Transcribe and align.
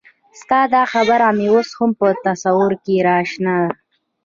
ستا 0.41 0.59
دا 0.73 0.83
خبره 0.91 1.27
مې 1.37 1.45
اوس 1.53 1.69
هم 1.77 1.91
په 1.99 2.07
تصور 2.25 2.71
کې 2.83 2.95
راشنه 3.09 3.55